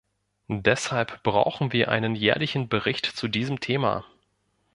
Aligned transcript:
Deshalb 0.55 1.21
brauchen 1.21 1.73
wir 1.73 1.89
einen 1.91 2.15
jährlichen 2.15 2.67
Bericht 2.69 3.05
zu 3.05 3.27
diesem 3.27 3.59
Thema. 3.59 4.03